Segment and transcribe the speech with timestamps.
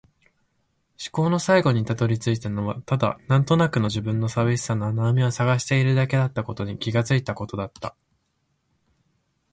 [0.99, 7.95] 思考の最後に辿り着いたのはただ、なんとなくの自分の寂しさの穴埋めを探しているだけだったことに気がついたことだった。